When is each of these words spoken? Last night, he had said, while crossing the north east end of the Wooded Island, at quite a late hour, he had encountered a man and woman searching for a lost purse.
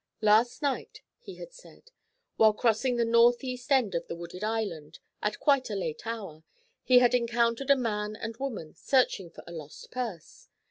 Last 0.21 0.63
night, 0.63 1.03
he 1.19 1.35
had 1.35 1.53
said, 1.53 1.91
while 2.35 2.53
crossing 2.53 2.95
the 2.95 3.05
north 3.05 3.43
east 3.43 3.71
end 3.71 3.93
of 3.93 4.07
the 4.07 4.15
Wooded 4.15 4.43
Island, 4.43 4.97
at 5.21 5.39
quite 5.39 5.69
a 5.69 5.75
late 5.75 6.07
hour, 6.07 6.43
he 6.83 6.97
had 6.97 7.13
encountered 7.13 7.69
a 7.69 7.75
man 7.75 8.15
and 8.15 8.35
woman 8.37 8.73
searching 8.73 9.29
for 9.29 9.43
a 9.45 9.51
lost 9.51 9.91
purse. 9.91 10.49